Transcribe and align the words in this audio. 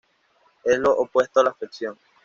Es 0.63 0.79
lo 0.79 0.97
opuesto 0.97 1.41
a 1.41 1.43
la 1.43 1.53
flexión. 1.53 1.95